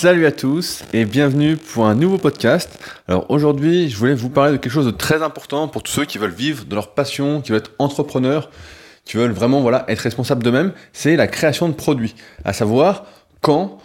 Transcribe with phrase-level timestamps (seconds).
[0.00, 2.82] Salut à tous et bienvenue pour un nouveau podcast.
[3.06, 6.06] Alors aujourd'hui, je voulais vous parler de quelque chose de très important pour tous ceux
[6.06, 8.48] qui veulent vivre de leur passion, qui veulent être entrepreneurs,
[9.04, 12.14] qui veulent vraiment voilà, être responsables d'eux-mêmes, c'est la création de produits.
[12.46, 13.04] À savoir
[13.42, 13.76] quand,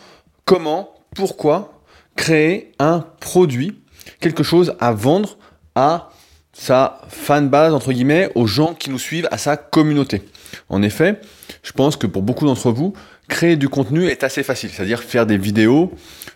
[0.45, 1.81] comment, pourquoi
[2.15, 3.81] créer un produit,
[4.21, 5.37] quelque chose à vendre
[5.75, 6.11] à
[6.53, 10.21] sa fan base entre guillemets, aux gens qui nous suivent, à sa communauté.
[10.69, 11.19] En effet,
[11.61, 12.93] je pense que pour beaucoup d'entre vous,
[13.27, 15.91] créer du contenu est assez facile, c'est-à-dire faire des vidéos,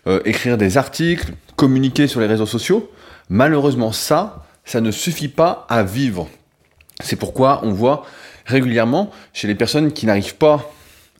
[0.06, 2.90] euh, écrire des articles, communiquer sur les réseaux sociaux.
[3.28, 6.28] Malheureusement, ça, ça ne suffit pas à vivre.
[7.02, 8.04] C'est pourquoi on voit
[8.46, 10.70] régulièrement chez les personnes qui n'arrivent pas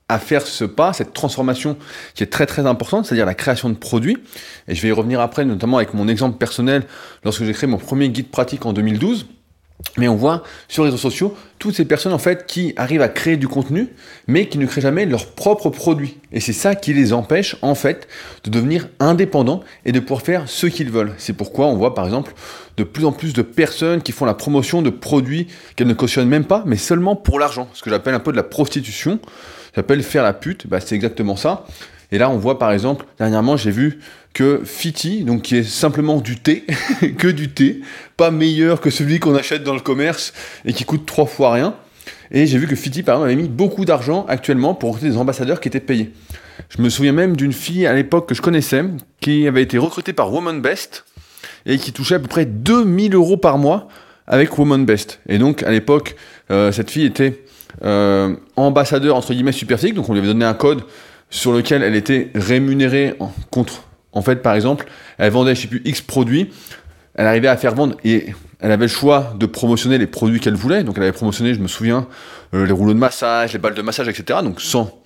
[0.08, 1.76] à faire ce pas, cette transformation
[2.14, 4.18] qui est très très importante, c'est-à-dire la création de produits.
[4.66, 6.82] Et je vais y revenir après, notamment avec mon exemple personnel,
[7.24, 9.26] lorsque j'ai créé mon premier guide pratique en 2012.
[9.96, 13.08] Mais on voit sur les réseaux sociaux toutes ces personnes en fait qui arrivent à
[13.08, 13.88] créer du contenu,
[14.26, 16.18] mais qui ne créent jamais leur propre produit.
[16.32, 18.08] Et c'est ça qui les empêche en fait
[18.44, 21.12] de devenir indépendants et de pouvoir faire ce qu'ils veulent.
[21.18, 22.32] C'est pourquoi on voit par exemple
[22.76, 26.28] de plus en plus de personnes qui font la promotion de produits qu'elles ne cautionnent
[26.28, 27.68] même pas, mais seulement pour l'argent.
[27.74, 29.18] Ce que j'appelle un peu de la prostitution.
[29.74, 30.66] J'appelle faire la pute.
[30.66, 31.66] Bah, c'est exactement ça.
[32.12, 34.00] Et là, on voit par exemple, dernièrement, j'ai vu
[34.32, 36.64] que Fiti, donc qui est simplement du thé,
[37.18, 37.80] que du thé,
[38.16, 40.32] pas meilleur que celui qu'on achète dans le commerce
[40.64, 41.74] et qui coûte trois fois rien.
[42.30, 45.18] Et j'ai vu que Fiti, par exemple, avait mis beaucoup d'argent actuellement pour recruter des
[45.18, 46.12] ambassadeurs qui étaient payés.
[46.68, 48.84] Je me souviens même d'une fille à l'époque que je connaissais,
[49.20, 51.04] qui avait été recrutée par Woman Best
[51.66, 53.88] et qui touchait à peu près 2000 euros par mois
[54.26, 55.20] avec Woman Best.
[55.28, 56.14] Et donc, à l'époque,
[56.50, 57.42] euh, cette fille était
[57.84, 60.82] euh, ambassadeur, entre guillemets, Superphysique, donc on lui avait donné un code
[61.30, 63.84] sur lequel elle était rémunérée en, contre.
[64.12, 64.86] En fait, par exemple,
[65.18, 66.50] elle vendait, je sais plus, X produits,
[67.14, 70.54] elle arrivait à faire vendre et elle avait le choix de promotionner les produits qu'elle
[70.54, 70.84] voulait.
[70.84, 72.06] Donc elle avait promotionné, je me souviens,
[72.54, 74.40] euh, les rouleaux de massage, les balles de massage, etc.
[74.42, 75.02] Donc sans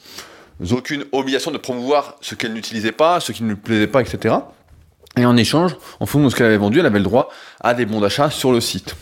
[0.70, 4.34] aucune obligation de promouvoir ce qu'elle n'utilisait pas, ce qui ne lui plaisait pas, etc.
[5.16, 7.28] Et en échange, en fonction de ce qu'elle avait vendu, elle avait le droit
[7.60, 8.96] à des bons d'achat sur le site.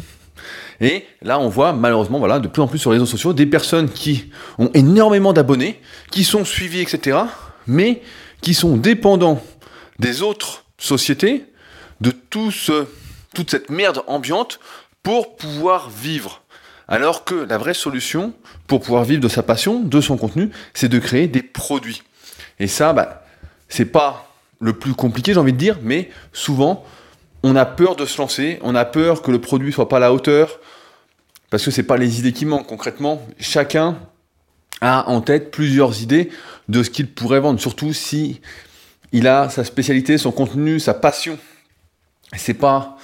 [0.80, 3.46] Et là, on voit malheureusement, voilà, de plus en plus sur les réseaux sociaux, des
[3.46, 5.80] personnes qui ont énormément d'abonnés,
[6.10, 7.18] qui sont suivis, etc.,
[7.66, 8.02] mais
[8.40, 9.40] qui sont dépendants
[9.98, 11.46] des autres sociétés,
[12.00, 12.86] de tout ce,
[13.34, 14.60] toute cette merde ambiante
[15.02, 16.42] pour pouvoir vivre.
[16.88, 18.34] Alors que la vraie solution
[18.66, 22.02] pour pouvoir vivre de sa passion, de son contenu, c'est de créer des produits.
[22.58, 23.24] Et ça, bah,
[23.68, 24.28] c'est pas
[24.60, 26.84] le plus compliqué, j'ai envie de dire, mais souvent,
[27.42, 30.00] on a peur de se lancer, on a peur que le produit soit pas à
[30.00, 30.60] la hauteur,
[31.50, 33.26] parce que c'est pas les idées qui manquent concrètement.
[33.38, 33.98] Chacun
[34.80, 36.30] a en tête plusieurs idées
[36.68, 38.40] de ce qu'il pourrait vendre, surtout si
[39.12, 41.38] il a sa spécialité, son contenu, sa passion.
[42.36, 42.96] C'est pas.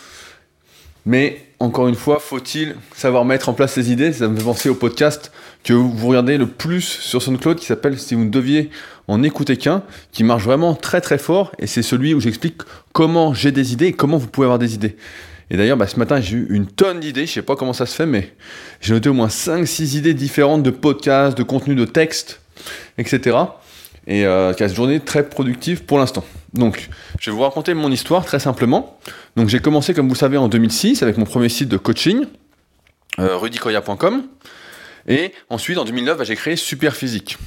[1.04, 4.12] Mais encore une fois, faut-il savoir mettre en place ses idées?
[4.12, 5.32] Ça me fait penser au podcast
[5.64, 8.70] que vous regardez le plus sur SoundCloud qui s'appelle Si vous ne deviez
[9.06, 9.82] en écouter qu'un,
[10.12, 12.60] qui marche vraiment très très fort et c'est celui où j'explique
[12.92, 14.96] comment j'ai des idées et comment vous pouvez avoir des idées.
[15.50, 17.26] Et d'ailleurs, bah, ce matin, j'ai eu une tonne d'idées.
[17.26, 18.34] Je sais pas comment ça se fait, mais
[18.80, 22.40] j'ai noté au moins 5-6 idées différentes de podcasts, de contenus, de textes,
[22.98, 23.36] etc.
[24.08, 26.24] Et euh, qui a une journée très productive pour l'instant.
[26.54, 26.88] Donc,
[27.20, 28.98] je vais vous raconter mon histoire très simplement.
[29.36, 32.24] Donc, j'ai commencé, comme vous le savez, en 2006 avec mon premier site de coaching,
[33.20, 34.24] euh, rudicoya.com.
[35.08, 37.38] Et ensuite, en 2009, bah, j'ai créé Superphysique,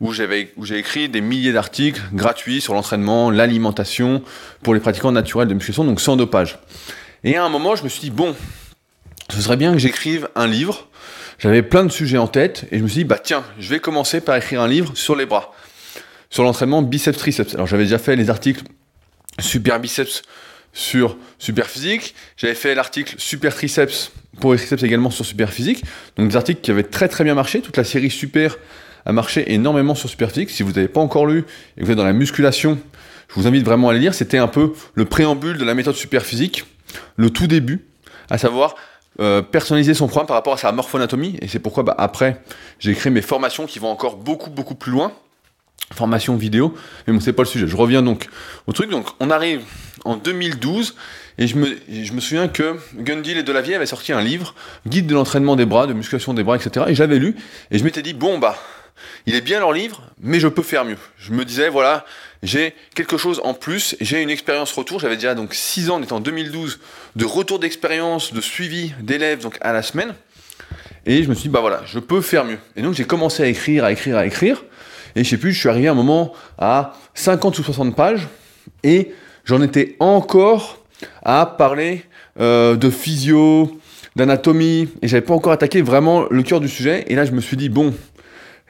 [0.00, 0.12] où
[0.56, 4.22] où j'ai écrit des milliers d'articles gratuits sur l'entraînement, l'alimentation
[4.62, 6.58] pour les pratiquants naturels de musculation, donc sans dopage.
[7.24, 8.34] Et à un moment, je me suis dit, bon,
[9.30, 10.88] ce serait bien que j'écrive un livre.
[11.38, 13.80] J'avais plein de sujets en tête et je me suis dit, bah tiens, je vais
[13.80, 15.52] commencer par écrire un livre sur les bras,
[16.30, 17.54] sur l'entraînement biceps-triceps.
[17.54, 18.64] Alors j'avais déjà fait les articles
[19.38, 20.22] super biceps
[20.72, 25.82] sur super physique, j'avais fait l'article super triceps pour les triceps également sur super physique,
[26.16, 28.58] donc des articles qui avaient très très bien marché, toute la série super
[29.06, 30.50] a marché énormément sur super physique.
[30.50, 31.44] Si vous n'avez pas encore lu
[31.76, 32.78] et que vous êtes dans la musculation,
[33.28, 34.14] je vous invite vraiment à les lire.
[34.14, 36.64] C'était un peu le préambule de la méthode super physique
[37.16, 37.84] le tout début,
[38.30, 38.74] à savoir
[39.20, 41.38] euh, personnaliser son programme par rapport à sa morphoanatomie.
[41.40, 42.42] Et c'est pourquoi bah, après,
[42.78, 45.12] j'ai créé mes formations qui vont encore beaucoup, beaucoup plus loin.
[45.92, 46.74] Formation vidéo.
[47.06, 47.66] Mais bon, c'est pas le sujet.
[47.66, 48.28] Je reviens donc
[48.66, 48.90] au truc.
[48.90, 49.62] Donc, on arrive
[50.04, 50.94] en 2012
[51.38, 54.54] et je me, je me souviens que Gundil et Delavier avaient sorti un livre,
[54.86, 56.86] Guide de l'entraînement des bras, de musculation des bras, etc.
[56.88, 57.36] Et j'avais lu
[57.70, 58.58] et je m'étais dit, bon, bah,
[59.26, 60.98] il est bien leur livre, mais je peux faire mieux.
[61.18, 62.06] Je me disais, voilà,
[62.42, 65.00] j'ai quelque chose en plus, j'ai une expérience retour.
[65.00, 66.80] J'avais déjà donc 6 ans, on en 2012,
[67.16, 70.14] de retour d'expérience, de suivi d'élèves donc à la semaine.
[71.04, 72.58] Et je me suis dit, bah voilà, je peux faire mieux.
[72.76, 74.64] Et donc j'ai commencé à écrire, à écrire, à écrire.
[75.16, 78.28] Et je sais plus, je suis arrivé à un moment à 50 ou 60 pages.
[78.84, 79.12] Et
[79.44, 80.78] j'en étais encore
[81.24, 82.04] à parler
[82.38, 83.80] euh, de physio,
[84.14, 84.88] d'anatomie.
[85.02, 87.06] Et j'avais pas encore attaqué vraiment le cœur du sujet.
[87.08, 87.94] Et là, je me suis dit, bon,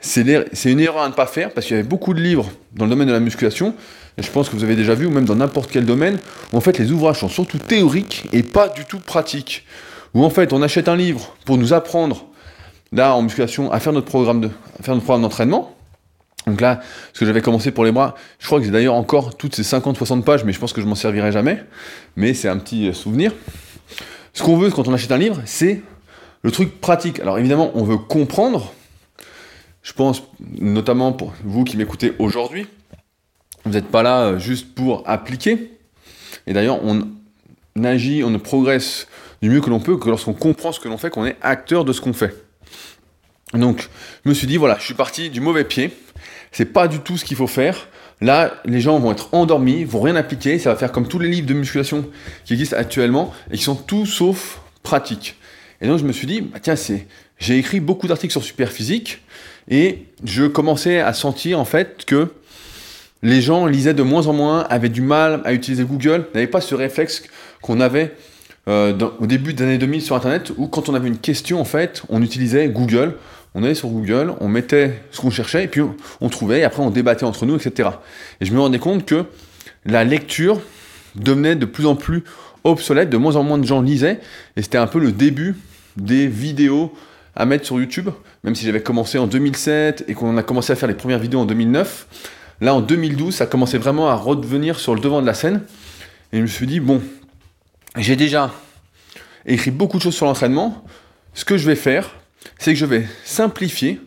[0.00, 0.22] c'est
[0.64, 2.90] une erreur à ne pas faire parce qu'il y avait beaucoup de livres dans le
[2.90, 3.74] domaine de la musculation.
[4.16, 6.18] je pense que vous avez déjà vu, ou même dans n'importe quel domaine,
[6.52, 9.66] où en fait les ouvrages sont surtout théoriques et pas du tout pratiques.
[10.14, 12.26] Où en fait on achète un livre pour nous apprendre,
[12.92, 15.75] là en musculation, à faire notre programme de, à faire notre programme d'entraînement.
[16.46, 16.80] Donc là,
[17.12, 19.62] ce que j'avais commencé pour les bras, je crois que j'ai d'ailleurs encore toutes ces
[19.62, 21.64] 50-60 pages, mais je pense que je m'en servirai jamais.
[22.14, 23.32] Mais c'est un petit euh, souvenir.
[24.32, 25.82] Ce qu'on veut quand on achète un livre, c'est
[26.42, 27.18] le truc pratique.
[27.18, 28.72] Alors évidemment, on veut comprendre.
[29.82, 30.22] Je pense
[30.60, 32.66] notamment pour vous qui m'écoutez aujourd'hui,
[33.64, 35.72] vous n'êtes pas là euh, juste pour appliquer.
[36.46, 37.02] Et d'ailleurs, on
[37.84, 39.08] agit, on progresse
[39.42, 41.84] du mieux que l'on peut que lorsqu'on comprend ce que l'on fait, qu'on est acteur
[41.84, 42.34] de ce qu'on fait.
[43.52, 43.88] Donc,
[44.24, 45.90] je me suis dit, voilà, je suis parti du mauvais pied.
[46.52, 47.88] C'est pas du tout ce qu'il faut faire.
[48.20, 50.58] Là, les gens vont être endormis, vont rien appliquer.
[50.58, 52.06] Ça va faire comme tous les livres de musculation
[52.44, 55.36] qui existent actuellement et qui sont tout sauf pratiques.
[55.80, 57.06] Et donc, je me suis dit, bah, tiens, c'est,
[57.38, 59.22] j'ai écrit beaucoup d'articles sur Superphysique
[59.68, 62.28] et je commençais à sentir en fait que
[63.22, 66.60] les gens lisaient de moins en moins, avaient du mal à utiliser Google, n'avaient pas
[66.60, 67.24] ce réflexe
[67.60, 68.14] qu'on avait
[68.68, 71.64] euh, au début des années 2000 sur Internet, où quand on avait une question, en
[71.64, 73.14] fait, on utilisait Google,
[73.56, 75.80] on allait sur Google, on mettait ce qu'on cherchait, et puis
[76.20, 77.88] on, trouvait, et après on débattait entre nous, etc.
[78.42, 79.24] Et je me rendais compte que
[79.86, 80.60] la lecture
[81.14, 82.22] devenait de plus en plus
[82.64, 84.20] obsolète, de moins en moins de gens lisaient,
[84.56, 85.56] et c'était un peu le début
[85.96, 86.92] des vidéos
[87.34, 88.10] à mettre sur YouTube,
[88.44, 91.40] même si j'avais commencé en 2007 et qu'on a commencé à faire les premières vidéos
[91.40, 92.06] en 2009.
[92.60, 95.62] Là, en 2012, ça commençait vraiment à revenir sur le devant de la scène.
[96.32, 97.02] Et je me suis dit, bon,
[97.96, 98.52] j'ai déjà
[99.46, 100.84] écrit beaucoup de choses sur l'entraînement.
[101.32, 102.14] Ce que je vais faire,
[102.58, 104.00] c'est que je vais simplifier.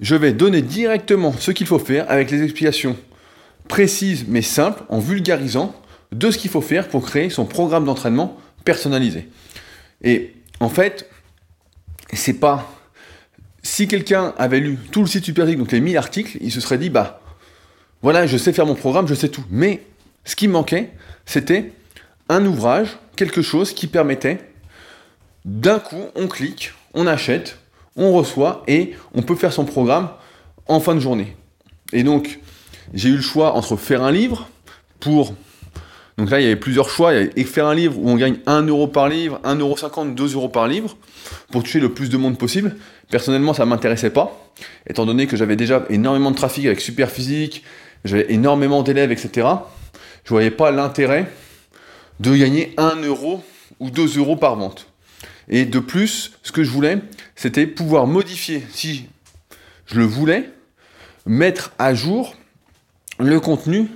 [0.00, 2.96] Je vais donner directement ce qu'il faut faire avec les explications
[3.68, 5.74] précises mais simples, en vulgarisant
[6.10, 9.28] de ce qu'il faut faire pour créer son programme d'entraînement personnalisé.
[10.02, 11.08] Et en fait,
[12.12, 12.70] c'est pas.
[13.62, 16.78] Si quelqu'un avait lu tout le site Superphysique, donc les 1000 articles, il se serait
[16.78, 17.20] dit bah
[18.02, 19.44] voilà, je sais faire mon programme, je sais tout.
[19.50, 19.82] Mais
[20.24, 20.90] ce qui manquait,
[21.24, 21.72] c'était
[22.28, 24.38] un ouvrage, quelque chose qui permettait
[25.44, 27.58] d'un coup, on clique, on achète,
[27.96, 30.10] on reçoit et on peut faire son programme
[30.66, 31.36] en fin de journée.
[31.92, 32.40] Et donc,
[32.94, 34.48] j'ai eu le choix entre faire un livre
[35.00, 35.34] pour.
[36.18, 37.12] Donc là, il y avait plusieurs choix.
[37.14, 40.34] Il y avait faire un livre où on gagne 1 euro par livre, 1,50€, 2
[40.34, 40.96] euros par livre
[41.50, 42.76] pour tuer le plus de monde possible.
[43.10, 44.52] Personnellement, ça ne m'intéressait pas,
[44.86, 47.62] étant donné que j'avais déjà énormément de trafic avec Superphysique,
[48.04, 49.48] j'avais énormément d'élèves, etc.
[50.24, 51.30] Je voyais pas l'intérêt
[52.20, 53.42] de gagner 1 euro
[53.80, 54.91] ou 2 euros par vente.
[55.48, 56.98] Et de plus, ce que je voulais,
[57.36, 59.08] c'était pouvoir modifier, si
[59.86, 60.50] je le voulais,
[61.26, 62.34] mettre à jour
[63.18, 63.88] le contenu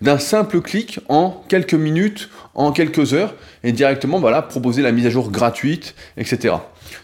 [0.00, 5.10] d'un simple clic en quelques minutes, en quelques heures, et directement proposer la mise à
[5.10, 6.54] jour gratuite, etc.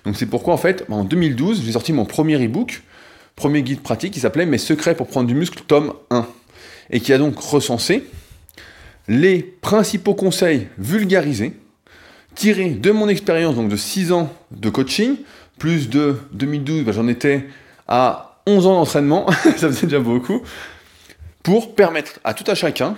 [0.05, 2.83] Donc c'est pourquoi en fait, en 2012, j'ai sorti mon premier e-book,
[3.37, 6.27] premier guide pratique qui s'appelait Mes secrets pour prendre du muscle, tome 1
[6.91, 8.05] et qui a donc recensé
[9.09, 11.55] les principaux conseils vulgarisés,
[12.35, 15.17] tirés de mon expérience, donc de 6 ans de coaching,
[15.59, 17.47] plus de 2012, bah, j'en étais
[17.89, 20.43] à 11 ans d'entraînement, ça faisait déjà beaucoup,
[21.43, 22.97] pour permettre à tout à chacun,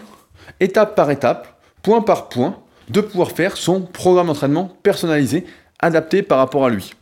[0.61, 2.58] étape par étape, point par point,
[2.88, 5.46] de pouvoir faire son programme d'entraînement personnalisé,
[5.79, 6.93] adapté par rapport à lui.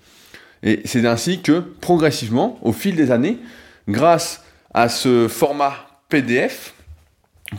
[0.62, 3.38] Et c'est ainsi que, progressivement, au fil des années,
[3.88, 4.44] grâce
[4.74, 5.74] à ce format
[6.08, 6.74] PDF,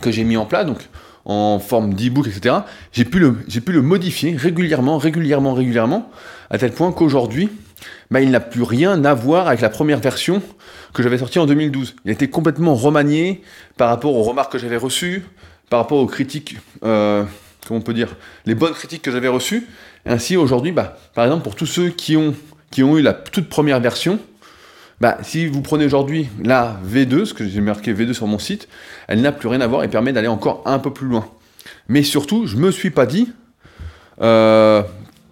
[0.00, 0.78] que j'ai mis en place, donc
[1.24, 2.56] en forme d'e-book, etc.,
[2.92, 6.10] j'ai pu, le, pu le modifier régulièrement, régulièrement, régulièrement,
[6.50, 7.48] à tel point qu'aujourd'hui,
[8.10, 10.42] bah, il n'a plus rien à voir avec la première version
[10.92, 11.96] que j'avais sortie en 2012.
[12.04, 13.42] Il a été complètement remanié
[13.76, 15.24] par rapport aux remarques que j'avais reçues,
[15.70, 17.24] par rapport aux critiques, euh,
[17.66, 19.66] comment on peut dire, les bonnes critiques que j'avais reçues.
[20.04, 22.34] Ainsi, aujourd'hui, bah, par exemple, pour tous ceux qui ont,
[22.70, 24.18] qui ont eu la toute première version,
[25.02, 28.68] bah, si vous prenez aujourd'hui la V2, ce que j'ai marqué V2 sur mon site,
[29.08, 31.26] elle n'a plus rien à voir et permet d'aller encore un peu plus loin.
[31.88, 33.28] Mais surtout, je me suis pas dit,
[34.20, 34.80] euh,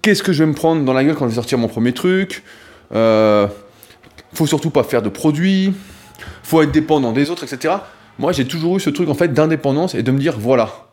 [0.03, 1.93] qu'est-ce que je vais me prendre dans la gueule quand je vais sortir mon premier
[1.93, 2.43] truc
[2.93, 3.47] euh,
[4.35, 5.73] Faut surtout pas faire de produits,
[6.43, 7.75] faut être dépendant des autres, etc.
[8.19, 10.89] Moi, j'ai toujours eu ce truc en fait d'indépendance et de me dire, voilà,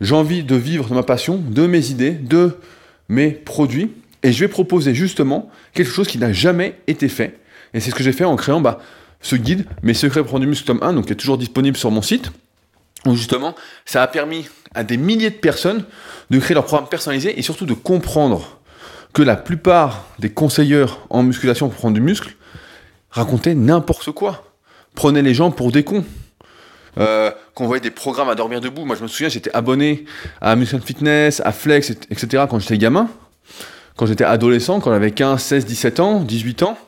[0.00, 2.56] j'ai envie de vivre de ma passion, de mes idées, de
[3.10, 7.43] mes produits, et je vais proposer justement quelque chose qui n'a jamais été fait
[7.74, 8.78] et c'est ce que j'ai fait en créant bah,
[9.20, 11.76] ce guide, Mes secrets pour prendre du muscle tome 1, donc qui est toujours disponible
[11.76, 12.30] sur mon site.
[13.06, 13.54] Où justement,
[13.84, 15.84] ça a permis à des milliers de personnes
[16.30, 18.60] de créer leur programme personnalisé et surtout de comprendre
[19.12, 22.34] que la plupart des conseilleurs en musculation pour prendre du muscle
[23.10, 24.52] racontaient n'importe quoi.
[24.94, 26.04] Prenaient les gens pour des cons.
[26.98, 28.84] Euh, qu'on voyait des programmes à dormir debout.
[28.84, 30.04] Moi, je me souviens, j'étais abonné
[30.40, 32.44] à Muscle Fitness, à Flex, etc.
[32.48, 33.08] quand j'étais gamin.
[33.96, 36.78] Quand j'étais adolescent, quand j'avais 15, 16, 17 ans, 18 ans.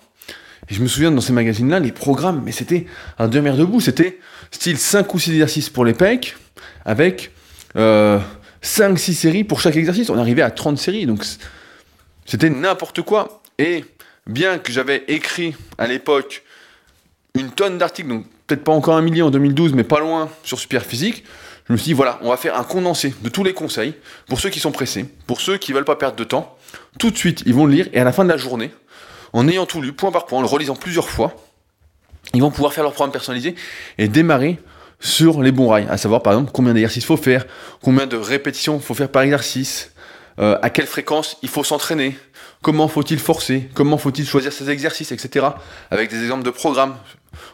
[0.68, 2.86] Et je me souviens dans ces magazines-là, les programmes, mais c'était
[3.18, 4.18] un demi-heure debout, c'était
[4.50, 6.36] style 5 ou 6 exercices pour les pecs,
[6.84, 7.30] avec
[7.76, 10.10] 5-6 séries pour chaque exercice.
[10.10, 11.24] On arrivait à 30 séries, donc
[12.24, 13.42] c'était n'importe quoi.
[13.58, 13.84] Et
[14.26, 16.42] bien que j'avais écrit à l'époque
[17.38, 20.58] une tonne d'articles, donc peut-être pas encore un millier en 2012, mais pas loin sur
[20.58, 21.24] Super Physique,
[21.68, 23.94] je me suis dit, voilà, on va faire un condensé de tous les conseils
[24.28, 26.56] pour ceux qui sont pressés, pour ceux qui veulent pas perdre de temps.
[26.98, 28.70] Tout de suite, ils vont le lire et à la fin de la journée,
[29.36, 31.34] en ayant tout lu, point par point, en le relisant plusieurs fois,
[32.32, 33.54] ils vont pouvoir faire leur programme personnalisé
[33.98, 34.58] et démarrer
[34.98, 37.44] sur les bons rails, à savoir par exemple combien d'exercices faut faire,
[37.82, 39.92] combien de répétitions faut faire par exercice,
[40.38, 42.16] euh, à quelle fréquence il faut s'entraîner,
[42.62, 45.48] comment faut-il forcer, comment faut-il choisir ses exercices, etc.
[45.90, 46.96] Avec des exemples de programmes.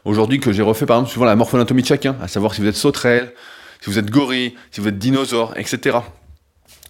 [0.04, 2.68] Aujourd'hui que j'ai refait par exemple suivant la morphoanatomie de chacun, à savoir si vous
[2.68, 3.34] êtes sauterelle,
[3.80, 5.98] si vous êtes gorille, si vous êtes dinosaure, etc.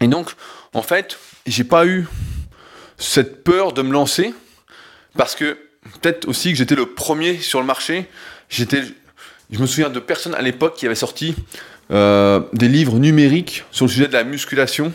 [0.03, 0.33] Et donc,
[0.75, 2.07] en fait, j'ai pas eu
[2.99, 4.35] cette peur de me lancer
[5.17, 5.59] parce que
[6.01, 8.09] peut-être aussi que j'étais le premier sur le marché.
[8.49, 8.83] J'étais,
[9.51, 11.35] je me souviens de personnes à l'époque qui avaient sorti
[11.91, 14.93] euh, des livres numériques sur le sujet de la musculation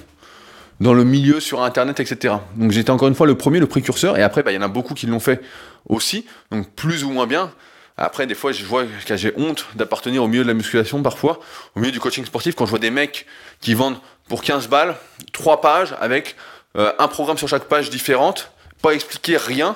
[0.79, 2.35] dans le milieu sur Internet, etc.
[2.55, 4.61] Donc j'étais encore une fois le premier, le précurseur, et après, bah, il y en
[4.63, 5.41] a beaucoup qui l'ont fait
[5.87, 7.51] aussi, donc plus ou moins bien.
[7.99, 11.39] Après, des fois, je vois que j'ai honte d'appartenir au milieu de la musculation parfois,
[11.75, 13.25] au milieu du coaching sportif, quand je vois des mecs
[13.59, 13.97] qui vendent
[14.29, 14.95] pour 15 balles,
[15.33, 16.35] 3 pages avec
[16.77, 18.51] euh, un programme sur chaque page différente,
[18.83, 19.75] pas expliquer rien,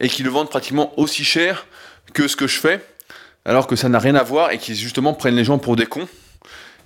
[0.00, 1.66] et qui le vendent pratiquement aussi cher
[2.14, 2.84] que ce que je fais,
[3.44, 5.86] alors que ça n'a rien à voir, et qui justement prennent les gens pour des
[5.86, 6.08] cons.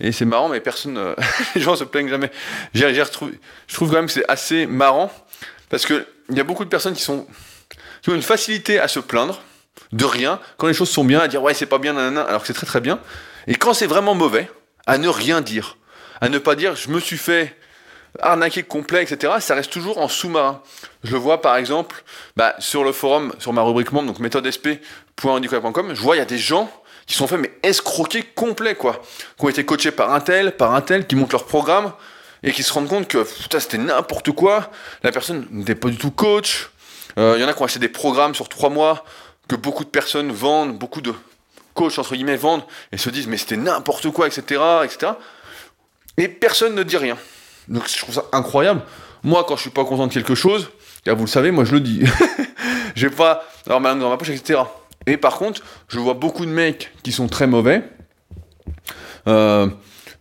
[0.00, 1.14] Et c'est marrant, mais personne, euh,
[1.54, 2.30] les gens se plaignent jamais.
[2.74, 3.04] J'ai, je
[3.74, 5.12] trouve quand même que c'est assez marrant,
[5.68, 7.26] parce qu'il y a beaucoup de personnes qui ont
[8.08, 9.42] une facilité à se plaindre,
[9.92, 12.40] de rien, quand les choses sont bien, à dire ouais c'est pas bien, nanana, alors
[12.40, 12.98] que c'est très très bien,
[13.46, 14.50] et quand c'est vraiment mauvais,
[14.86, 15.76] à ne rien dire,
[16.20, 17.56] à ne pas dire je me suis fait
[18.20, 19.34] arnaquer complet, etc.
[19.40, 20.62] Ça reste toujours en sous-marin.
[21.04, 22.04] Je le vois par exemple
[22.36, 26.26] bah, sur le forum, sur ma rubrique membre, donc méthodesp.handicap.com, je vois il y a
[26.26, 26.70] des gens
[27.06, 29.02] qui sont faits mais escroquer complet quoi,
[29.38, 31.92] qui ont été coachés par un tel, par un tel, qui montent leur programme
[32.42, 34.70] et qui se rendent compte que putain c'était n'importe quoi,
[35.02, 36.70] la personne n'était pas du tout coach,
[37.18, 39.04] euh, il y en a qui ont acheté des programmes sur trois mois
[39.48, 41.14] que beaucoup de personnes vendent, beaucoup de
[41.74, 45.12] coachs entre guillemets vendent et se disent mais c'était n'importe quoi, etc., etc.
[46.18, 47.16] Et personne ne dit rien.
[47.68, 48.82] Donc je trouve ça incroyable.
[49.22, 50.70] Moi, quand je suis pas content de quelque chose,
[51.06, 52.02] vous le savez, moi je le dis.
[52.94, 54.60] J'ai pas alors ma dans ma poche, etc.
[55.06, 57.82] Et par contre, je vois beaucoup de mecs qui sont très mauvais,
[59.26, 59.68] euh,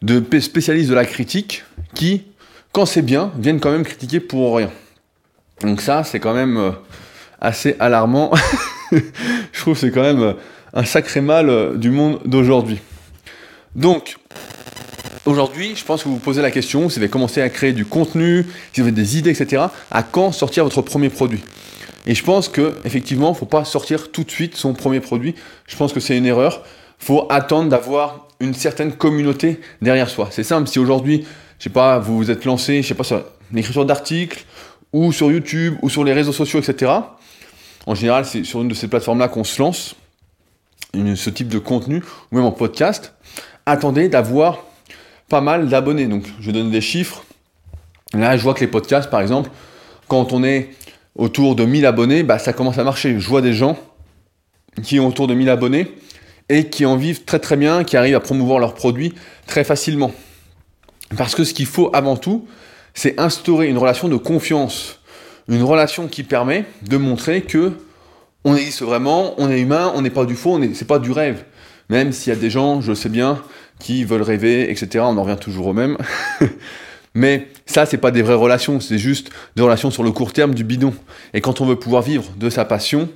[0.01, 2.24] de spécialistes de la critique, qui,
[2.71, 4.71] quand c'est bien, viennent quand même critiquer pour rien.
[5.62, 6.71] Donc ça, c'est quand même euh,
[7.39, 8.31] assez alarmant.
[8.91, 10.36] je trouve que c'est quand même
[10.74, 12.79] un sacré mal euh, du monde d'aujourd'hui.
[13.75, 14.17] Donc,
[15.25, 17.73] aujourd'hui, je pense que vous vous posez la question, si vous avez commencé à créer
[17.73, 21.41] du contenu, si vous avez des idées, etc., à quand sortir votre premier produit?
[22.05, 24.99] Et je pense que effectivement, il ne faut pas sortir tout de suite son premier
[24.99, 25.35] produit.
[25.67, 26.63] Je pense que c'est une erreur.
[26.99, 30.29] Il faut attendre d'avoir une certaine communauté derrière soi.
[30.31, 31.25] C'est simple, si aujourd'hui,
[31.59, 33.23] je sais pas, vous vous êtes lancé, je sais pas, sur
[33.53, 34.45] l'écriture d'articles,
[34.93, 36.91] ou sur YouTube, ou sur les réseaux sociaux, etc.,
[37.87, 39.95] en général, c'est sur une de ces plateformes-là qu'on se lance,
[40.93, 43.13] ce type de contenu, ou même en podcast.
[43.65, 44.63] Attendez d'avoir
[45.31, 46.05] pas mal d'abonnés.
[46.05, 47.23] Donc, je vais donner des chiffres.
[48.13, 49.50] Là, je vois que les podcasts, par exemple,
[50.07, 50.69] quand on est
[51.15, 53.19] autour de 1000 abonnés, bah, ça commence à marcher.
[53.19, 53.79] Je vois des gens
[54.83, 55.95] qui ont autour de 1000 abonnés
[56.50, 59.13] et qui en vivent très très bien, qui arrivent à promouvoir leurs produits
[59.47, 60.11] très facilement.
[61.17, 62.45] Parce que ce qu'il faut avant tout,
[62.93, 65.01] c'est instaurer une relation de confiance
[65.47, 67.73] une relation qui permet de montrer que
[68.43, 71.43] on existe vraiment, on est humain, on n'est pas du faux, c'est pas du rêve.
[71.91, 73.43] Même s'il y a des gens, je sais bien,
[73.77, 75.03] qui veulent rêver, etc.
[75.05, 75.98] On en revient toujours au même.
[77.13, 80.55] Mais ça, c'est pas des vraies relations, c'est juste des relations sur le court terme
[80.55, 80.93] du bidon.
[81.33, 83.10] Et quand on veut pouvoir vivre de sa passion,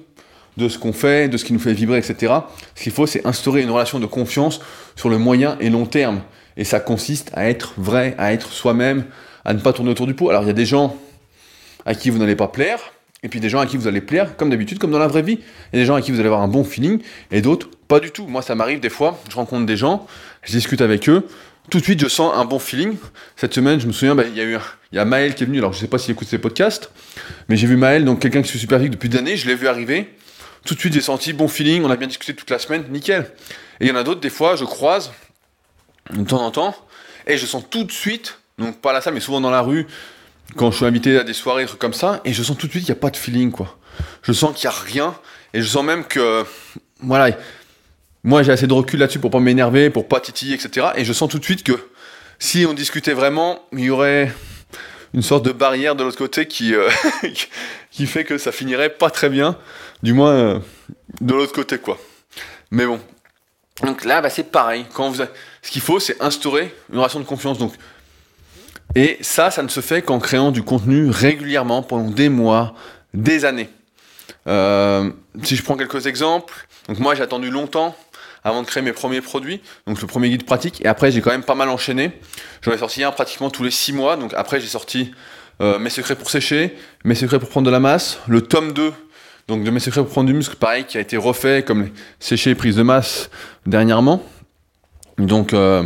[0.57, 2.33] de ce qu'on fait, de ce qui nous fait vibrer, etc.,
[2.75, 4.59] ce qu'il faut, c'est instaurer une relation de confiance
[4.97, 6.19] sur le moyen et long terme.
[6.57, 9.05] Et ça consiste à être vrai, à être soi-même,
[9.45, 10.29] à ne pas tourner autour du pot.
[10.29, 10.97] Alors il y a des gens
[11.85, 12.91] à qui vous n'allez pas plaire,
[13.23, 15.21] et puis des gens à qui vous allez plaire, comme d'habitude, comme dans la vraie
[15.21, 15.39] vie.
[15.71, 16.99] Il y a des gens à qui vous allez avoir un bon feeling,
[17.31, 18.27] et d'autres, pas du tout.
[18.27, 20.07] Moi, ça m'arrive des fois, je rencontre des gens,
[20.43, 21.27] je discute avec eux,
[21.69, 22.95] tout de suite, je sens un bon feeling.
[23.35, 24.59] Cette semaine, je me souviens, bah, il
[24.91, 26.91] y a Maël qui est venu, alors je sais pas s'il écoute ses podcasts,
[27.49, 29.55] mais j'ai vu Maël, donc quelqu'un qui suit super vite depuis des années, je l'ai
[29.55, 30.13] vu arriver.
[30.65, 33.31] Tout de suite, j'ai senti bon feeling, on a bien discuté toute la semaine, nickel.
[33.79, 35.11] Et il y en a d'autres, des fois, je croise,
[36.11, 36.75] de temps en temps,
[37.27, 39.61] et je sens tout de suite, donc pas à la salle, mais souvent dans la
[39.61, 39.87] rue,
[40.55, 42.71] quand je suis invité à des soirées, trucs comme ça, et je sens tout de
[42.71, 43.77] suite qu'il n'y a pas de feeling, quoi.
[44.21, 45.15] Je sens qu'il n'y a rien,
[45.53, 46.45] et je sens même que,
[46.99, 47.35] voilà,
[48.25, 50.87] moi j'ai assez de recul là-dessus pour pas m'énerver, pour pas titiller, etc.
[50.95, 51.73] Et je sens tout de suite que
[52.39, 54.33] si on discutait vraiment, il y aurait
[55.13, 56.89] une sorte de barrière de l'autre côté qui, euh,
[57.91, 59.57] qui fait que ça finirait pas très bien,
[60.03, 60.59] du moins euh,
[61.21, 61.97] de l'autre côté, quoi.
[62.71, 62.99] Mais bon.
[63.83, 64.85] Donc là, bah, c'est pareil.
[65.61, 67.57] Ce qu'il faut, c'est instaurer une relation de confiance.
[67.57, 67.73] Donc,
[68.95, 72.73] et ça, ça ne se fait qu'en créant du contenu régulièrement pendant des mois,
[73.13, 73.69] des années.
[74.47, 75.11] Euh,
[75.43, 77.95] si je prends quelques exemples, donc moi j'ai attendu longtemps
[78.45, 81.31] avant de créer mes premiers produits, donc le premier guide pratique, et après j'ai quand
[81.31, 82.11] même pas mal enchaîné.
[82.61, 85.11] J'en ai sorti un pratiquement tous les six mois, donc après j'ai sorti
[85.61, 88.93] euh, Mes secrets pour sécher, Mes secrets pour prendre de la masse, le tome 2
[89.47, 92.51] donc de Mes secrets pour prendre du muscle, pareil, qui a été refait comme sécher
[92.51, 93.29] et prise de masse
[93.65, 94.23] dernièrement.
[95.17, 95.83] Donc euh,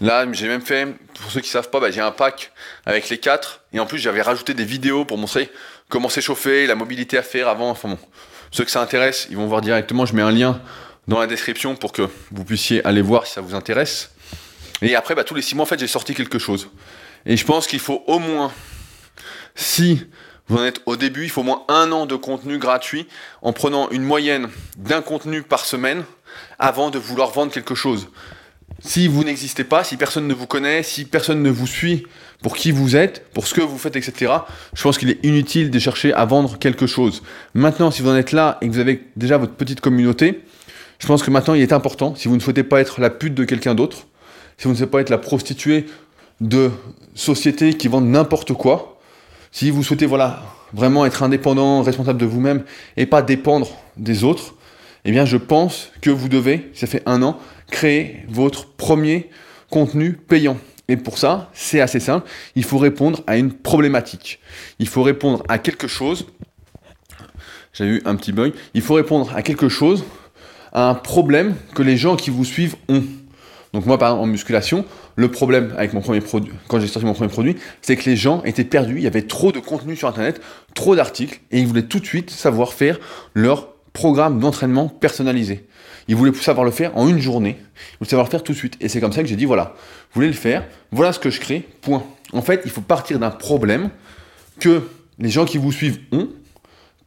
[0.00, 0.86] là, j'ai même fait,
[1.20, 2.50] pour ceux qui savent pas, bah, j'ai un pack
[2.86, 5.50] avec les quatre, et en plus j'avais rajouté des vidéos pour montrer
[5.90, 7.68] comment s'échauffer, la mobilité à faire avant.
[7.68, 7.98] Enfin bon,
[8.50, 10.06] ceux que ça intéresse, ils vont voir directement.
[10.06, 10.60] Je mets un lien
[11.08, 14.10] dans la description pour que vous puissiez aller voir si ça vous intéresse.
[14.82, 16.68] Et après, bah, tous les six mois, en fait, j'ai sorti quelque chose.
[17.26, 18.52] Et je pense qu'il faut au moins,
[19.54, 20.06] si
[20.48, 23.06] vous en êtes au début, il faut au moins un an de contenu gratuit
[23.42, 26.04] en prenant une moyenne d'un contenu par semaine
[26.58, 28.08] avant de vouloir vendre quelque chose.
[28.80, 32.06] Si vous n'existez pas, si personne ne vous connaît, si personne ne vous suit
[32.42, 34.32] pour qui vous êtes, pour ce que vous faites, etc.,
[34.74, 37.22] je pense qu'il est inutile de chercher à vendre quelque chose.
[37.54, 40.42] Maintenant, si vous en êtes là et que vous avez déjà votre petite communauté,
[41.04, 43.34] je pense que maintenant il est important, si vous ne souhaitez pas être la pute
[43.34, 44.06] de quelqu'un d'autre,
[44.56, 45.84] si vous ne souhaitez pas être la prostituée
[46.40, 46.70] de
[47.14, 48.98] sociétés qui vendent n'importe quoi,
[49.52, 50.42] si vous souhaitez voilà,
[50.72, 52.64] vraiment être indépendant, responsable de vous-même
[52.96, 53.68] et pas dépendre
[53.98, 54.54] des autres,
[55.04, 57.38] eh bien je pense que vous devez, ça fait un an,
[57.70, 59.28] créer votre premier
[59.68, 60.56] contenu payant.
[60.88, 62.26] Et pour ça, c'est assez simple.
[62.56, 64.40] Il faut répondre à une problématique.
[64.78, 66.24] Il faut répondre à quelque chose.
[67.74, 68.54] J'ai eu un petit bug.
[68.72, 70.02] Il faut répondre à quelque chose,
[70.74, 73.02] à un problème que les gens qui vous suivent ont.
[73.72, 74.84] Donc moi, par exemple, en musculation,
[75.16, 78.16] le problème avec mon premier produit, quand j'ai sorti mon premier produit, c'est que les
[78.16, 78.96] gens étaient perdus.
[78.96, 80.40] Il y avait trop de contenu sur Internet,
[80.74, 82.98] trop d'articles, et ils voulaient tout de suite savoir faire
[83.34, 85.66] leur programme d'entraînement personnalisé.
[86.08, 87.56] Ils voulaient savoir le faire en une journée.
[87.58, 88.76] Ils voulaient savoir le faire tout de suite.
[88.80, 91.30] Et c'est comme ça que j'ai dit, voilà, vous voulez le faire, voilà ce que
[91.30, 92.04] je crée, point.
[92.32, 93.90] En fait, il faut partir d'un problème
[94.60, 94.82] que
[95.18, 96.28] les gens qui vous suivent ont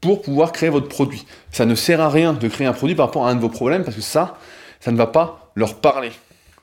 [0.02, 1.26] pour pouvoir créer votre produit.
[1.52, 3.50] Ça ne sert à rien de créer un produit par rapport à un de vos
[3.50, 4.38] problèmes parce que ça,
[4.80, 6.12] ça ne va pas leur parler.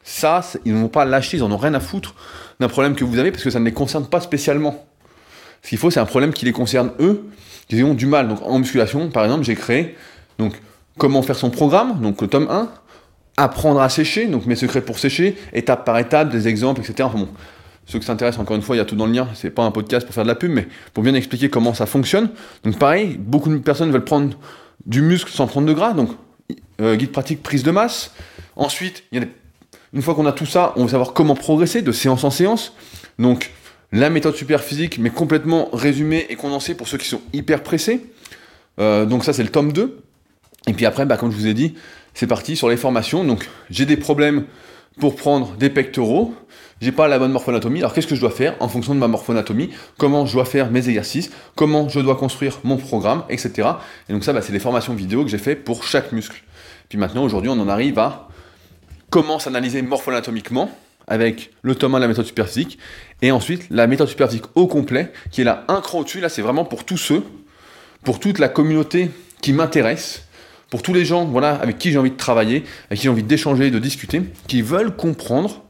[0.03, 2.15] Ça, ils ne vont pas lâcher, ils n'en ont rien à foutre
[2.61, 4.87] d'un problème que vous avez parce que ça ne les concerne pas spécialement.
[5.63, 7.25] Ce qu'il faut, c'est un problème qui les concerne eux,
[7.69, 8.29] qui ont du mal.
[8.29, 9.97] Donc en musculation, par exemple, j'ai créé
[10.39, 10.61] donc
[10.99, 12.69] comment faire son programme, donc le tome 1,
[13.37, 17.09] apprendre à sécher, donc mes secrets pour sécher, étape par étape, des exemples, etc.
[17.87, 19.63] ceux qui s'intéressent, encore une fois, il y a tout dans le lien, c'est pas
[19.63, 22.31] un podcast pour faire de la pub, mais pour bien expliquer comment ça fonctionne.
[22.65, 24.37] Donc pareil, beaucoup de personnes veulent prendre
[24.87, 26.11] du muscle sans prendre de gras, donc
[26.81, 28.13] euh, guide pratique prise de masse.
[28.57, 32.31] Ensuite, une fois qu'on a tout ça, on veut savoir comment progresser de séance en
[32.31, 32.73] séance.
[33.19, 33.51] Donc
[33.93, 38.05] la méthode super physique, mais complètement résumée et condensée pour ceux qui sont hyper pressés.
[38.81, 40.01] Euh, donc ça, c'est le tome 2.
[40.67, 41.75] Et puis après, bah, comme je vous ai dit,
[42.15, 43.25] c'est parti sur les formations.
[43.25, 44.45] Donc j'ai des problèmes
[44.99, 46.35] pour prendre des pectoraux,
[46.81, 47.81] j'ai pas la bonne morphonatomie.
[47.81, 49.71] Alors qu'est-ce que je dois faire en fonction de ma morphonatomie?
[49.99, 51.31] Comment je dois faire mes exercices?
[51.57, 53.69] Comment je dois construire mon programme, etc.
[54.09, 56.43] Et donc ça, bah, c'est des formations vidéo que j'ai fait pour chaque muscle.
[56.89, 58.29] Puis maintenant, aujourd'hui, on en arrive à
[59.11, 60.71] comment s'analyser morphoanatomiquement
[61.07, 62.79] avec le tome 1 de la méthode superphysique
[63.21, 66.21] et ensuite la méthode superphysique au complet qui est là un cran au-dessus.
[66.21, 67.23] Là, c'est vraiment pour tous ceux,
[68.05, 70.24] pour toute la communauté qui m'intéresse
[70.75, 73.23] pour tous les gens voilà, avec qui j'ai envie de travailler, avec qui j'ai envie
[73.23, 75.63] d'échanger, de discuter, qui veulent comprendre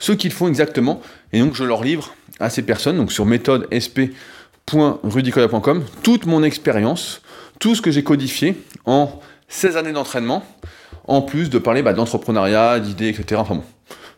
[0.00, 1.00] ce qu'ils font exactement.
[1.32, 7.22] Et donc je leur livre à ces personnes, donc sur méthode sp.rudicoya.com, toute mon expérience,
[7.60, 10.44] tout ce que j'ai codifié en 16 années d'entraînement,
[11.06, 13.40] en plus de parler bah, d'entrepreneuriat, d'idées, etc.
[13.40, 13.64] Enfin bon,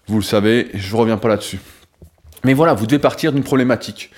[0.06, 1.58] vous le savez, je ne reviens pas là-dessus.
[2.42, 4.10] Mais voilà, vous devez partir d'une problématique.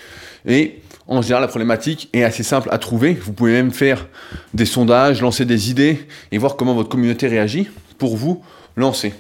[0.47, 3.13] Et en général, la problématique est assez simple à trouver.
[3.15, 4.07] Vous pouvez même faire
[4.55, 8.43] des sondages, lancer des idées et voir comment votre communauté réagit pour vous
[8.77, 9.13] lancer.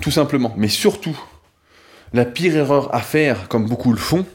[0.00, 0.52] Tout simplement.
[0.56, 1.16] Mais surtout,
[2.12, 4.26] la pire erreur à faire, comme beaucoup le font,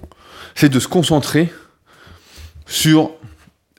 [0.55, 1.51] c'est de se concentrer
[2.65, 3.11] sur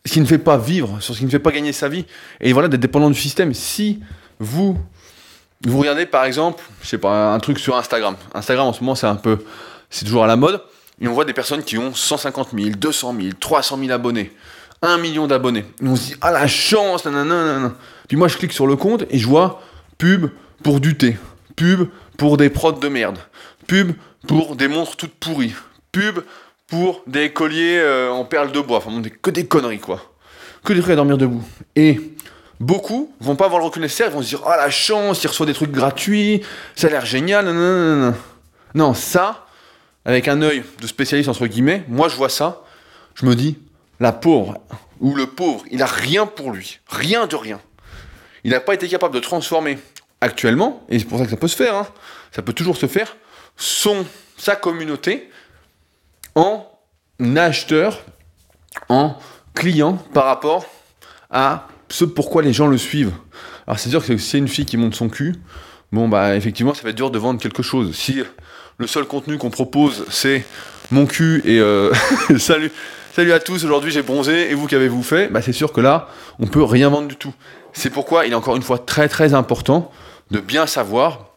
[0.04, 2.04] ce qui ne fait pas vivre, sur ce qui ne fait pas gagner sa vie.
[2.40, 3.54] Et voilà, d'être dépendant du système.
[3.54, 4.00] Si
[4.38, 4.76] vous,
[5.64, 8.16] vous regardez par exemple, je sais pas, un truc sur Instagram.
[8.34, 9.38] Instagram en ce moment, c'est un peu,
[9.88, 10.60] c'est toujours à la mode.
[11.00, 14.32] Et on voit des personnes qui ont 150 000, 200 000, 300 000 abonnés,
[14.82, 15.64] 1 million d'abonnés.
[15.82, 17.72] Et on se dit, ah la chance, nanana,
[18.08, 19.62] Puis moi, je clique sur le compte et je vois
[19.98, 20.26] pub
[20.62, 21.16] pour du thé,
[21.56, 23.18] pub pour des prods de merde,
[23.66, 23.92] pub
[24.28, 25.54] pour des montres toutes pourries,
[25.92, 26.20] pub
[26.68, 28.78] pour des colliers euh, en perles de bois.
[28.78, 30.00] Enfin, que des conneries, quoi.
[30.64, 31.42] Que des trucs à dormir debout.
[31.76, 32.00] Et
[32.60, 35.26] beaucoup vont pas avoir le recul nécessaire, ils vont se dire, ah la chance, il
[35.26, 36.42] reçoit des trucs gratuits,
[36.74, 38.14] ça a l'air génial, nanana.
[38.74, 39.46] Non, ça,
[40.04, 42.62] avec un œil de spécialiste entre guillemets, moi je vois ça,
[43.14, 43.58] je me dis,
[44.00, 44.58] la pauvre,
[45.00, 47.60] ou le pauvre, il a rien pour lui, rien de rien.
[48.44, 49.78] Il n'a pas été capable de transformer
[50.20, 51.86] actuellement, et c'est pour ça que ça peut se faire, hein,
[52.32, 53.16] ça peut toujours se faire,
[53.56, 54.04] son,
[54.36, 55.30] sa communauté
[56.34, 56.66] en
[57.36, 58.04] acheteur,
[58.88, 59.16] en
[59.54, 60.66] client par rapport
[61.30, 63.12] à ce pourquoi les gens le suivent.
[63.66, 65.36] Alors c'est sûr que si c'est une fille qui monte son cul,
[65.92, 67.94] bon bah effectivement ça va être dur de vendre quelque chose.
[67.94, 68.22] Si
[68.78, 70.44] le seul contenu qu'on propose c'est
[70.90, 71.92] mon cul et euh,
[72.38, 72.70] salut,
[73.14, 75.28] salut à tous, aujourd'hui j'ai bronzé et vous qu'avez-vous fait?
[75.28, 76.08] Bah c'est sûr que là
[76.38, 77.34] on peut rien vendre du tout.
[77.72, 79.90] C'est pourquoi il est encore une fois très très important
[80.30, 81.34] de bien savoir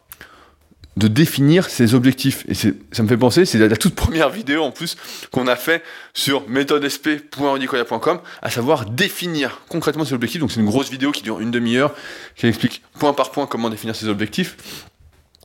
[0.97, 2.43] de définir ses objectifs.
[2.50, 4.97] Et ça me fait penser, c'est la, toute première vidéo en plus
[5.32, 10.41] qu'on a fait sur méthodesp.audicoya.com, à savoir définir concrètement ses objectifs.
[10.41, 11.93] Donc c'est une grosse vidéo qui dure une demi-heure,
[12.36, 14.58] qui explique point par point comment définir ses objectifs.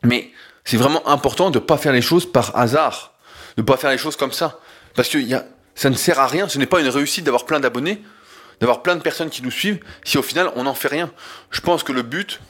[0.02, 0.30] Mais
[0.64, 3.12] c'est vraiment important de ne pas faire les choses par hasard,
[3.56, 4.58] de ne pas faire les choses comme ça.
[4.94, 5.18] Parce que
[5.74, 8.02] ça ne sert à rien, ce n'est pas une réussite d'avoir plein d'abonnés,
[8.60, 11.10] d'avoir plein de personnes qui nous suivent, si au final on n'en fait rien.
[11.50, 12.40] Je pense que le but,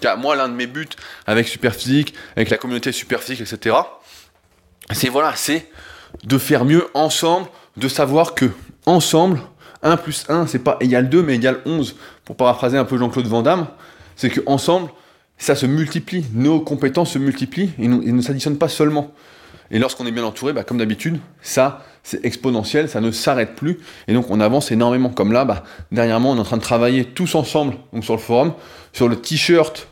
[0.00, 0.88] car moi, l'un de mes buts
[1.26, 3.76] avec Superphysique, avec la communauté Superphysique, etc.,
[4.90, 5.70] c'est voilà, c'est
[6.24, 8.50] de faire mieux ensemble, de savoir que
[8.86, 9.40] ensemble,
[9.82, 13.26] 1 plus 1, c'est pas égal 2, mais égal 11, pour paraphraser un peu Jean-Claude
[13.26, 13.68] Van Damme,
[14.16, 14.90] c'est que ensemble,
[15.42, 19.10] ça se multiplie, nos compétences se multiplient et, ne s'additionnent pas seulement.
[19.72, 23.80] Et lorsqu'on est bien entouré, bah, comme d'habitude, ça, c'est exponentiel, ça ne s'arrête plus.
[24.06, 25.08] Et donc, on avance énormément.
[25.08, 28.52] Comme là, bah, dernièrement, on est en train de travailler tous ensemble sur le forum,
[28.92, 29.88] sur le t-shirt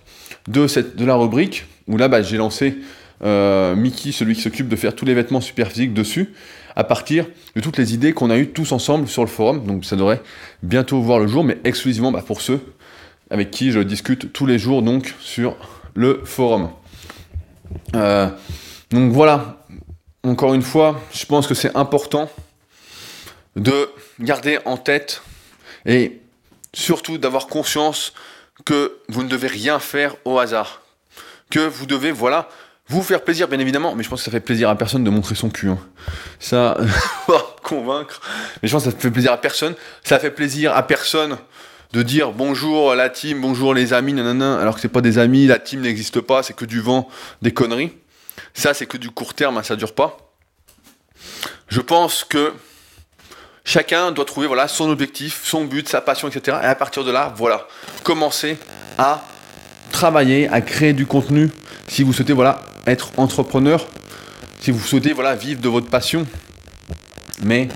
[0.46, 0.68] de,
[1.04, 2.76] la rubrique, où là, bah, j'ai lancé
[3.24, 6.32] euh, Mickey, celui qui s'occupe de faire tous les vêtements super physiques dessus,
[6.76, 9.66] à partir de toutes les idées qu'on a eues tous ensemble sur le forum.
[9.66, 10.22] Donc ça devrait
[10.62, 12.60] bientôt voir le jour, mais exclusivement pour ceux
[13.30, 15.56] avec qui je discute tous les jours donc sur
[15.94, 16.70] le forum.
[17.94, 18.28] Euh,
[18.90, 19.64] donc voilà,
[20.22, 22.30] encore une fois, je pense que c'est important
[23.56, 25.22] de garder en tête
[25.86, 26.20] et
[26.74, 28.12] surtout d'avoir conscience
[28.64, 30.82] que vous ne devez rien faire au hasard.
[31.50, 32.48] Que vous devez, voilà,
[32.88, 35.10] vous faire plaisir, bien évidemment, mais je pense que ça fait plaisir à personne de
[35.10, 35.68] montrer son cul.
[35.68, 35.78] Hein.
[36.38, 36.76] Ça,
[37.62, 38.20] convaincre.
[38.62, 39.74] Mais je pense que ça fait plaisir à personne.
[40.02, 41.38] Ça fait plaisir à personne
[41.92, 45.46] de dire bonjour la team, bonjour les amis, nanana, alors que c'est pas des amis,
[45.46, 47.08] la team n'existe pas, c'est que du vent,
[47.42, 47.92] des conneries.
[48.54, 50.16] Ça, c'est que du court terme, hein, ça dure pas.
[51.68, 52.52] Je pense que
[53.64, 56.56] Chacun doit trouver voilà, son objectif, son but, sa passion, etc.
[56.62, 57.68] Et à partir de là, voilà,
[58.02, 58.58] commencer
[58.98, 59.22] à
[59.92, 61.50] travailler, à créer du contenu.
[61.86, 63.86] Si vous souhaitez voilà, être entrepreneur,
[64.60, 66.26] si vous souhaitez voilà, vivre de votre passion.
[67.42, 67.68] Mais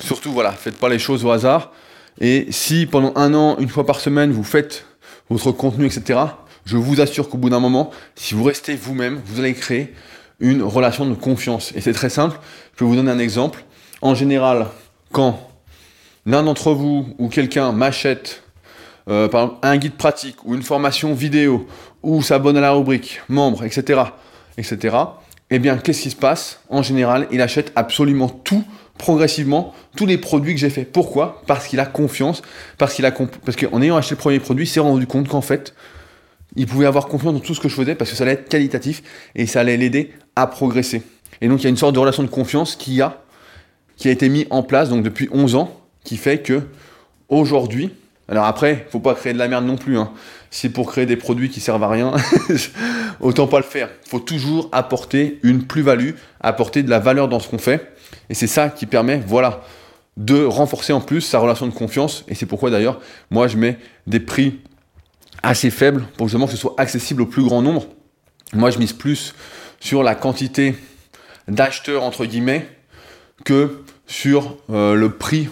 [0.00, 1.72] surtout, voilà, faites pas les choses au hasard.
[2.20, 4.86] Et si pendant un an, une fois par semaine, vous faites
[5.30, 6.20] votre contenu, etc.,
[6.64, 9.94] je vous assure qu'au bout d'un moment, si vous restez vous-même, vous allez créer
[10.38, 11.72] une relation de confiance.
[11.74, 12.38] Et c'est très simple.
[12.76, 13.64] Je vais vous donner un exemple.
[14.00, 14.66] En général,
[15.10, 15.50] quand
[16.26, 18.42] l'un d'entre vous ou quelqu'un m'achète
[19.08, 19.28] euh,
[19.62, 21.66] un guide pratique ou une formation vidéo
[22.02, 24.02] ou s'abonne à la rubrique membre, etc.,
[24.56, 24.96] etc.,
[25.54, 26.60] eh bien, qu'est-ce qui se passe?
[26.70, 28.64] En général, il achète absolument tout
[28.98, 30.84] progressivement tous les produits que j'ai fait.
[30.84, 31.42] Pourquoi?
[31.46, 32.42] Parce qu'il a confiance,
[32.78, 35.74] parce qu'en ayant acheté le premier produit, il s'est rendu compte qu'en fait,
[36.56, 38.48] il pouvait avoir confiance dans tout ce que je faisais parce que ça allait être
[38.48, 39.02] qualitatif
[39.34, 41.02] et ça allait l'aider à progresser.
[41.40, 43.22] Et donc il y a une sorte de relation de confiance qui a
[43.96, 46.62] qui a été mis en place donc depuis 11 ans, qui fait que
[47.28, 47.90] aujourd'hui,
[48.28, 49.98] alors après, faut pas créer de la merde non plus.
[49.98, 50.12] Hein.
[50.50, 52.12] C'est pour créer des produits qui servent à rien,
[53.20, 53.88] autant pas le faire.
[54.08, 57.94] Faut toujours apporter une plus-value, apporter de la valeur dans ce qu'on fait.
[58.28, 59.62] Et c'est ça qui permet, voilà,
[60.16, 62.24] de renforcer en plus sa relation de confiance.
[62.28, 64.60] Et c'est pourquoi d'ailleurs, moi, je mets des prix
[65.42, 67.86] assez faibles pour justement que ce soit accessible au plus grand nombre.
[68.52, 69.34] Moi, je mise plus
[69.80, 70.76] sur la quantité
[71.48, 72.68] d'acheteurs, entre guillemets,
[73.44, 75.48] que sur euh, le prix,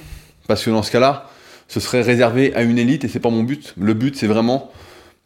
[0.47, 1.30] parce que dans ce cas-là,
[1.71, 3.75] ce serait réservé à une élite et c'est pas mon but.
[3.77, 4.73] Le but, c'est vraiment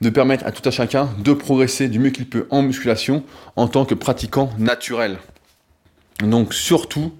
[0.02, 3.24] de permettre à tout à chacun de progresser du mieux qu'il peut en musculation
[3.56, 5.16] en tant que pratiquant naturel.
[6.22, 7.14] Donc surtout,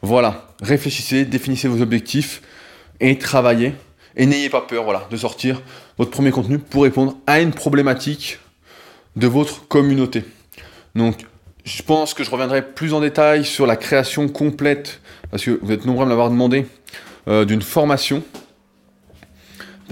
[0.00, 2.40] voilà, réfléchissez, définissez vos objectifs
[3.00, 3.74] et travaillez.
[4.14, 5.60] Et n'ayez pas peur voilà, de sortir
[5.98, 8.38] votre premier contenu pour répondre à une problématique
[9.16, 10.22] de votre communauté.
[10.94, 11.26] Donc
[11.64, 15.00] je pense que je reviendrai plus en détail sur la création complète,
[15.32, 16.66] parce que vous êtes nombreux à me l'avoir demandé,
[17.26, 18.22] euh, d'une formation.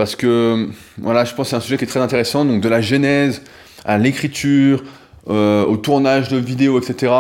[0.00, 2.68] Parce que, voilà, je pense que c'est un sujet qui est très intéressant, donc de
[2.70, 3.42] la genèse
[3.84, 4.82] à l'écriture,
[5.28, 7.12] euh, au tournage de vidéos, etc.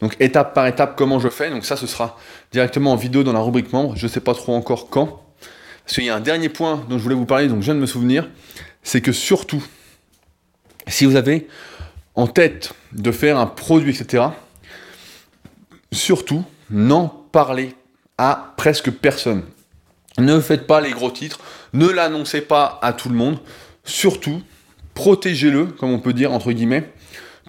[0.00, 1.50] Donc étape par étape, comment je fais.
[1.50, 2.18] Donc ça, ce sera
[2.50, 3.96] directement en vidéo dans la rubrique membre.
[3.96, 5.22] Je ne sais pas trop encore quand.
[5.84, 7.74] Parce qu'il y a un dernier point dont je voulais vous parler, donc je viens
[7.74, 8.26] de me souvenir,
[8.82, 9.62] c'est que surtout,
[10.86, 11.48] si vous avez
[12.14, 14.24] en tête de faire un produit, etc.,
[15.92, 17.74] surtout, n'en parlez
[18.16, 19.42] à presque personne.
[20.18, 21.40] Ne faites pas les gros titres,
[21.72, 23.38] ne l'annoncez pas à tout le monde.
[23.84, 24.42] Surtout,
[24.94, 26.90] protégez-le, comme on peut dire entre guillemets,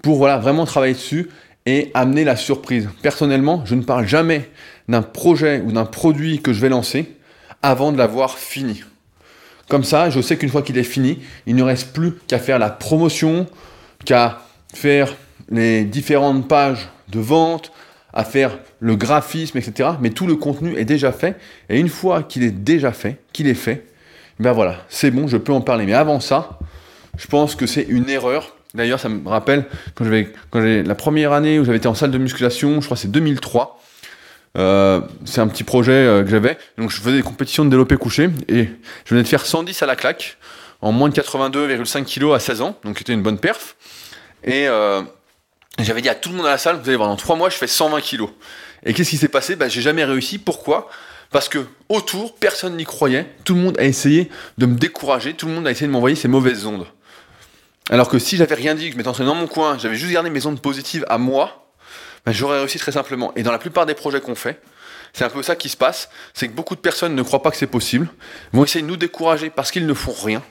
[0.02, 1.28] pour voilà, vraiment travailler dessus
[1.66, 2.88] et amener la surprise.
[3.02, 4.50] Personnellement, je ne parle jamais
[4.88, 7.16] d'un projet ou d'un produit que je vais lancer
[7.62, 8.82] avant de l'avoir fini.
[9.68, 12.58] Comme ça, je sais qu'une fois qu'il est fini, il ne reste plus qu'à faire
[12.58, 13.46] la promotion,
[14.04, 14.42] qu'à
[14.74, 15.14] faire
[15.50, 17.72] les différentes pages de vente,
[18.14, 19.90] à faire le graphisme, etc.
[20.00, 21.36] Mais tout le contenu est déjà fait.
[21.68, 23.84] Et une fois qu'il est déjà fait, qu'il est fait,
[24.38, 25.84] ben voilà, c'est bon, je peux en parler.
[25.84, 26.58] Mais avant ça,
[27.18, 28.56] je pense que c'est une erreur.
[28.72, 32.12] D'ailleurs, ça me rappelle quand j'avais, quand la première année où j'avais été en salle
[32.12, 33.80] de musculation, je crois que c'est 2003.
[34.56, 36.56] Euh, c'est un petit projet euh, que j'avais.
[36.78, 38.68] Donc je faisais des compétitions de développé couché et
[39.04, 40.38] je venais de faire 110 à la claque
[40.80, 42.78] en moins de 82,5 kg à 16 ans.
[42.84, 43.74] Donc c'était une bonne perf.
[44.44, 45.02] Et euh,
[45.78, 47.50] j'avais dit à tout le monde à la salle, vous allez voir, dans 3 mois
[47.50, 48.26] je fais 120 kg.
[48.84, 49.56] Et qu'est-ce qui s'est passé?
[49.56, 50.38] Bah, J'ai jamais réussi.
[50.38, 50.88] Pourquoi?
[51.30, 53.26] Parce que autour, personne n'y croyait.
[53.44, 55.34] Tout le monde a essayé de me décourager.
[55.34, 56.86] Tout le monde a essayé de m'envoyer ces mauvaises ondes.
[57.90, 60.12] Alors que si j'avais rien dit, que je m'étais entraîné dans mon coin, j'avais juste
[60.12, 61.72] gardé mes ondes positives à moi,
[62.24, 63.32] bah, j'aurais réussi très simplement.
[63.36, 64.60] Et dans la plupart des projets qu'on fait,
[65.12, 67.50] c'est un peu ça qui se passe, c'est que beaucoup de personnes ne croient pas
[67.50, 68.08] que c'est possible,
[68.52, 70.42] vont essayer de nous décourager parce qu'ils ne font rien,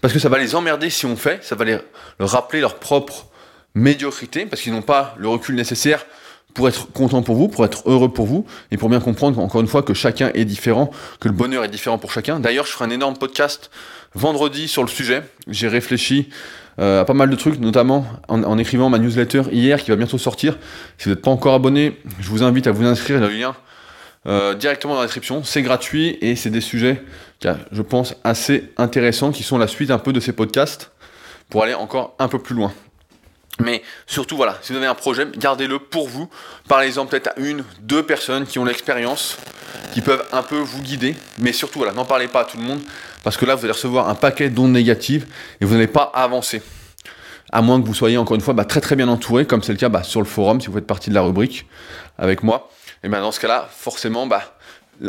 [0.00, 1.78] parce que ça va les emmerder si on fait, ça va les,
[2.18, 3.26] leur rappeler leur propre
[3.74, 6.06] médiocrité, parce qu'ils n'ont pas le recul nécessaire
[6.54, 9.60] pour être content pour vous, pour être heureux pour vous, et pour bien comprendre, encore
[9.60, 12.38] une fois, que chacun est différent, que le bonheur est différent pour chacun.
[12.38, 13.70] D'ailleurs, je ferai un énorme podcast
[14.14, 15.22] vendredi sur le sujet.
[15.48, 16.28] J'ai réfléchi
[16.78, 20.18] euh, à pas mal de trucs, notamment en, écrivant ma newsletter hier qui va bientôt
[20.18, 20.56] sortir.
[20.98, 23.54] Si vous n'êtes pas encore abonné, je vous invite à vous inscrire, le lien
[24.26, 25.42] euh, directement dans la description.
[25.42, 27.02] C'est gratuit et c'est des sujets,
[27.42, 30.92] je pense, assez intéressants qui sont la suite un peu de ces podcasts
[31.50, 32.72] pour aller encore un peu plus loin.
[33.60, 36.28] Mais surtout, voilà, si vous avez un projet, gardez-le pour vous.
[36.68, 39.36] Parlez-en peut-être à une, deux personnes qui ont l'expérience,
[39.92, 41.14] qui peuvent un peu vous guider.
[41.38, 42.80] Mais surtout, voilà, n'en parlez pas à tout le monde,
[43.22, 45.26] parce que là, vous allez recevoir un paquet d'ondes négatives
[45.60, 46.62] et vous n'allez pas avancer.
[47.52, 49.72] À moins que vous soyez, encore une fois, bah, très très bien entouré, comme c'est
[49.72, 51.66] le cas bah, sur le forum, si vous faites partie de la rubrique
[52.18, 52.70] avec moi.
[53.04, 54.56] Et bien dans ce cas-là, forcément, bah,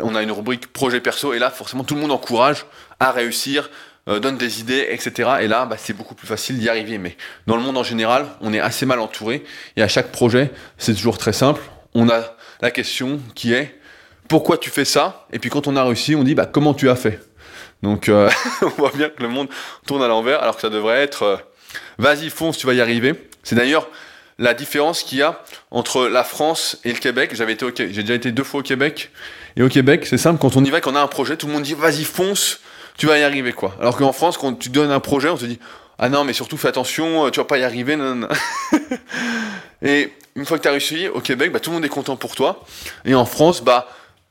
[0.02, 2.66] on a une rubrique projet perso, et là, forcément, tout le monde encourage
[3.00, 3.70] à réussir,
[4.08, 5.30] euh, donne des idées, etc.
[5.40, 6.98] Et là, bah, c'est beaucoup plus facile d'y arriver.
[6.98, 7.16] Mais
[7.46, 9.44] dans le monde en général, on est assez mal entouré.
[9.76, 11.60] Et à chaque projet, c'est toujours très simple.
[11.94, 13.78] On a la question qui est
[14.28, 15.26] pourquoi tu fais ça?
[15.32, 17.20] Et puis quand on a réussi, on dit bah, comment tu as fait?
[17.82, 18.30] Donc euh,
[18.62, 19.48] on voit bien que le monde
[19.86, 21.36] tourne à l'envers, alors que ça devrait être euh,
[21.98, 23.28] vas-y, fonce, tu vas y arriver.
[23.42, 23.88] C'est d'ailleurs
[24.38, 27.30] la différence qu'il y a entre la France et le Québec.
[27.34, 29.10] J'avais été j'ai déjà été deux fois au Québec.
[29.56, 31.54] Et au Québec, c'est simple, quand on y va, qu'on a un projet, tout le
[31.54, 32.60] monde dit vas-y, fonce,
[32.96, 33.74] tu vas y arriver quoi.
[33.80, 35.58] Alors qu'en France, quand tu donnes un projet, on te dit
[35.98, 37.96] ah non, mais surtout fais attention, euh, tu vas pas y arriver.
[39.82, 42.16] et une fois que tu as réussi au Québec, bah, tout le monde est content
[42.16, 42.64] pour toi.
[43.04, 43.88] Et en France, bah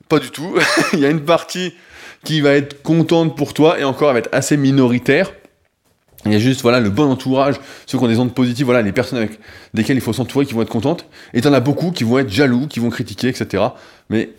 [0.07, 0.55] pas du tout.
[0.93, 1.73] Il y a une partie
[2.23, 5.31] qui va être contente pour toi et encore elle va être assez minoritaire.
[6.25, 8.81] Il y a juste voilà le bon entourage, ceux qui ont des ondes positives, voilà
[8.81, 9.39] les personnes avec
[9.75, 11.05] lesquelles il faut s'entourer qui vont être contentes.
[11.35, 13.63] Et tu en as beaucoup qui vont être jaloux, qui vont critiquer, etc.
[14.09, 14.31] Mais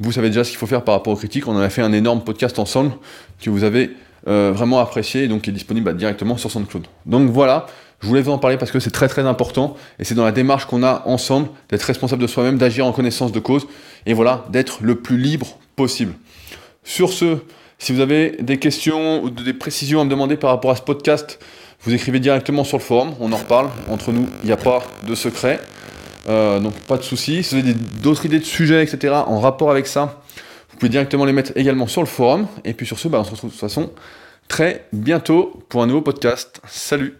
[0.00, 1.48] vous savez déjà ce qu'il faut faire par rapport aux critiques.
[1.48, 2.92] On en a fait un énorme podcast ensemble
[3.40, 3.90] que vous avez
[4.28, 6.86] euh, vraiment apprécié et donc qui est disponible bah, directement sur SoundCloud.
[7.06, 7.66] Donc voilà,
[8.00, 10.32] je voulais vous en parler parce que c'est très très important et c'est dans la
[10.32, 13.66] démarche qu'on a ensemble d'être responsable de soi-même, d'agir en connaissance de cause
[14.06, 16.14] et voilà, d'être le plus libre possible.
[16.84, 17.38] Sur ce,
[17.78, 20.82] si vous avez des questions ou des précisions à me demander par rapport à ce
[20.82, 21.38] podcast,
[21.82, 23.68] vous écrivez directement sur le forum, on en reparle.
[23.88, 25.60] Entre nous, il n'y a pas de secret.
[26.28, 27.42] Euh, donc pas de soucis.
[27.42, 30.22] Si vous avez d'autres idées de sujets, etc., en rapport avec ça,
[30.70, 32.46] vous pouvez directement les mettre également sur le forum.
[32.64, 33.90] Et puis sur ce, bah, on se retrouve de toute façon
[34.48, 36.60] très bientôt pour un nouveau podcast.
[36.66, 37.18] Salut